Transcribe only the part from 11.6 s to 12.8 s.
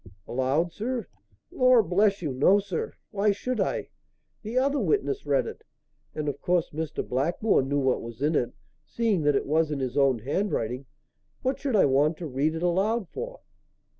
I want to read it